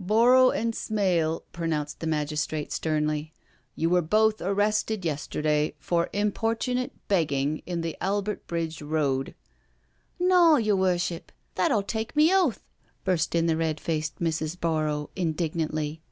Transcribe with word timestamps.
NO 0.02 0.08
SURRENDER 0.08 0.24
'* 0.24 0.24
Borrow 0.24 0.50
and 0.50 0.74
Smale/' 0.74 1.42
pronounced 1.52 2.00
the 2.00 2.06
magistrate 2.08 2.72
sternly, 2.72 3.32
'* 3.54 3.74
you 3.76 3.88
were 3.88 4.02
both 4.02 4.40
arrested 4.42 5.04
yesterday 5.04 5.76
for 5.78 6.08
impor 6.12 6.56
tunate 6.56 6.90
begging 7.06 7.58
in 7.58 7.80
the 7.82 7.96
Albert 8.00 8.44
Bridge 8.48 8.82
Road. 8.82 9.36
•••"Naw, 10.28 10.56
yer 10.56 10.74
Worship, 10.74 11.30
that 11.54 11.70
1*11 11.70 11.86
take 11.86 12.16
me 12.16 12.34
oath/* 12.34 12.58
burst 13.04 13.36
in 13.36 13.46
the 13.46 13.56
red 13.56 13.78
faced 13.78 14.18
Mrs. 14.18 14.58
Borrow 14.60 15.10
indignantly. 15.14 16.02